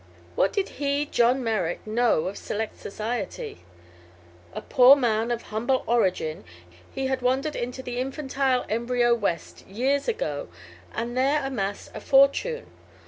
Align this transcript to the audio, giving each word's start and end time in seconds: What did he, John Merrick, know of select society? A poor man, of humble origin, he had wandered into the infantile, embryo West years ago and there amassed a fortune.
What 0.33 0.51
did 0.51 0.69
he, 0.81 1.05
John 1.05 1.43
Merrick, 1.43 1.85
know 1.85 2.25
of 2.25 2.35
select 2.35 2.79
society? 2.79 3.63
A 4.51 4.59
poor 4.59 4.95
man, 4.95 5.29
of 5.29 5.43
humble 5.53 5.83
origin, 5.85 6.43
he 6.91 7.05
had 7.05 7.21
wandered 7.21 7.55
into 7.55 7.83
the 7.83 7.99
infantile, 7.99 8.65
embryo 8.67 9.13
West 9.13 9.63
years 9.67 10.07
ago 10.07 10.47
and 10.91 11.15
there 11.15 11.45
amassed 11.45 11.91
a 11.93 11.99
fortune. 12.01 12.65